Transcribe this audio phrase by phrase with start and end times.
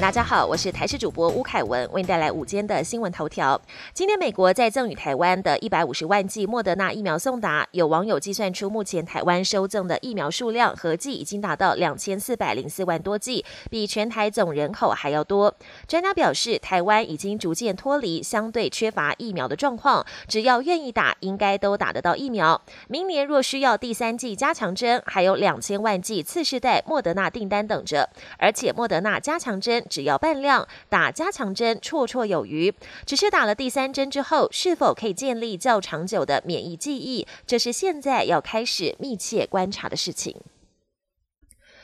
[0.00, 3.60] 大家好，我是台视主播吴凯文，为您带来午间的新闻头条。
[3.92, 15.54] 今天，美国在赠予台湾的一百五十万剂莫德纳疫苗送达，有网友计算出，目前台湾收赠的疫苗数量合计已经达到两千四百零四万多剂，比全台总人口还要多。
[15.86, 22.58] 专家表示，台湾已经逐渐脱离相对缺乏疫苗的状况，只要愿意打，应该都打得到疫苗。
[22.88, 29.84] 明年若需要第三剂加强针，还有两千万剂次世代莫德纳订单等着，而且莫德纳加强针。
[29.90, 32.72] 只要半量打加强针绰绰有余，
[33.04, 40.36] 只是打了第三针之后，是否可以建立较长久的免疫记忆，这是现在要开始密切观察的事情。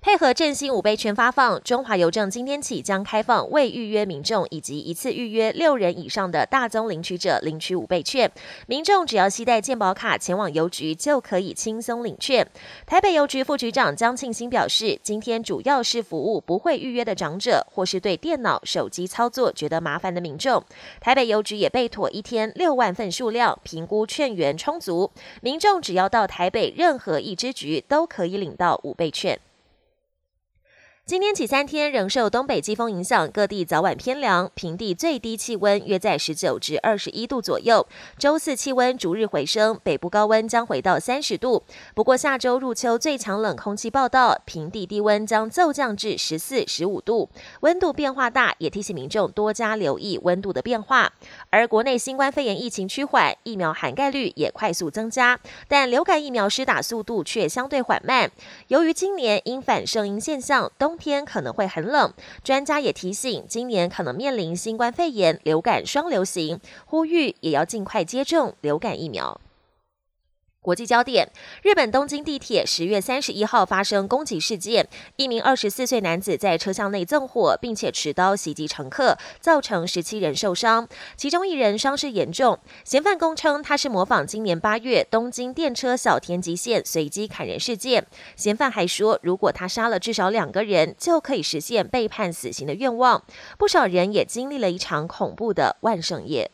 [0.00, 8.30] 配合振兴五倍券发放，中华邮政今天起将开放未预约民众以及一次预约六人以上的大宗领取者领取五倍券。
[8.68, 12.48] 民众只要携带健保卡前往邮局，就可以轻松领券。
[12.86, 20.62] 台北邮局副局长江庆兴表示，今天主要是服务不会预约的长者，或是对电脑、手机操作觉得麻烦的民众。
[21.00, 25.10] 台北邮局也备妥一天六万份数量，评估券源充足，
[25.42, 29.38] 民众只要到台北任何一支局，都可以领到五倍券。
[31.08, 37.86] 今天起三天仍受东北季风影响，各地早晚偏凉，平地最低气温约在十九至二十一度左右。
[38.18, 41.62] 周四气温逐日回升，北部高温将回到三十度。
[41.94, 51.14] 不过下周入秋最强冷空气报道，平地低温将骤降至十四、十五度，温度变化大，也提醒民众多加留意温度的变化。
[51.48, 58.30] 而国内新冠肺炎疫情趋缓，疫苗涵盖率也快速增加，但流感疫苗施打速度却相对缓慢。
[58.66, 62.12] 由于今年因反声音现象，东天可能会很冷，
[62.44, 69.40] 专家也提醒，今年可能面临新冠肺炎、流感双流行，呼吁也要尽快接种流感疫苗。
[70.60, 71.30] 国际焦点：
[71.62, 82.58] 日本东京地铁十月三十一号发生攻击事件，一名二十四岁男子在车厢内纵火，并且持刀袭击乘客，造成十七人受伤，其中一人伤势严重。
[82.84, 88.06] 嫌犯供称他是模仿今年八月东京电车小田急线随机砍人事件。
[88.34, 93.22] 嫌犯还说，如果他杀了至少两个人，就可以实现被判死刑的愿望。
[93.56, 96.50] 不少人也经历了一场恐怖的万圣夜。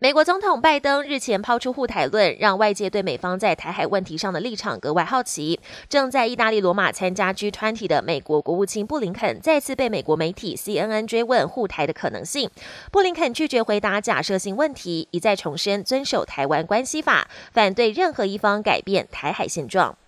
[0.00, 5.58] 美国总统拜登日前抛出护台论，让外界对美方在台海问题上的立场格外好奇。
[5.88, 12.48] 正在意大利罗马参加 G20 的美国国务卿布林肯再次被美国媒体 CNN 追问护台的可能性，
[12.92, 19.98] 布林肯拒绝回答假设性问题，一再重申遵守台湾关系法，反对任何一方改变台海现状。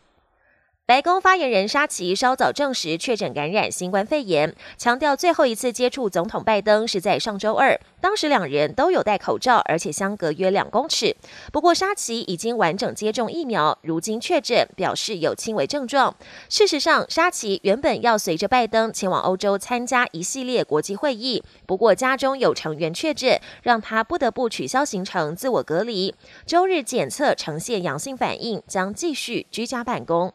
[0.91, 11.15] 白宫发言人沙奇稍早证实确诊感染新冠肺炎，强调最后一次接触总统拜登是在上周二，当时两人都有戴口罩，而且相隔约两公尺。
[11.53, 16.13] 不过沙奇已经完整接种疫苗，如今确诊，表示有轻微症状。
[16.49, 26.13] 事实上，沙奇原本要随着拜登前往欧洲参加一系列国际会议，不过家中有成员确诊，让他不得不取消行程，自我隔离。
[26.45, 30.35] 周日检测呈现阳性反应，将继续居家办公。